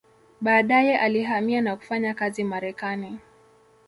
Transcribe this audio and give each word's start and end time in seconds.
Baadaye 0.41 0.97
alihamia 0.99 1.61
na 1.61 1.75
kufanya 1.75 2.13
kazi 2.13 2.43
Marekani. 2.43 3.19